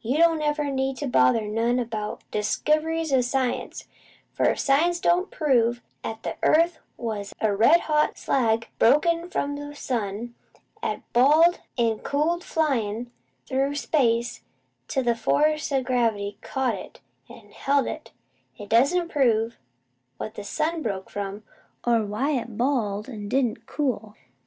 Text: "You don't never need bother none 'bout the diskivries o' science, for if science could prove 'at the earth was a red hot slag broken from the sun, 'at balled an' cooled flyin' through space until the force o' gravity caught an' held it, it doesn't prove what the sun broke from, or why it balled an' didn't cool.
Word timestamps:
"You 0.00 0.16
don't 0.16 0.38
never 0.38 0.70
need 0.70 0.96
bother 1.12 1.42
none 1.42 1.76
'bout 1.84 2.20
the 2.30 2.38
diskivries 2.38 3.12
o' 3.12 3.20
science, 3.20 3.86
for 4.32 4.46
if 4.46 4.58
science 4.60 4.98
could 4.98 5.30
prove 5.30 5.82
'at 6.02 6.22
the 6.22 6.36
earth 6.42 6.78
was 6.96 7.34
a 7.38 7.54
red 7.54 7.80
hot 7.80 8.16
slag 8.16 8.68
broken 8.78 9.28
from 9.28 9.56
the 9.56 9.74
sun, 9.74 10.34
'at 10.82 11.02
balled 11.12 11.60
an' 11.76 11.98
cooled 11.98 12.42
flyin' 12.42 13.10
through 13.44 13.74
space 13.74 14.40
until 14.88 15.02
the 15.04 15.14
force 15.14 15.70
o' 15.70 15.82
gravity 15.82 16.38
caught 16.40 17.00
an' 17.28 17.50
held 17.52 17.86
it, 17.86 18.10
it 18.56 18.70
doesn't 18.70 19.10
prove 19.10 19.58
what 20.16 20.32
the 20.34 20.44
sun 20.44 20.80
broke 20.80 21.10
from, 21.10 21.42
or 21.84 22.02
why 22.06 22.30
it 22.30 22.56
balled 22.56 23.06
an' 23.06 23.28
didn't 23.28 23.66
cool. 23.66 24.14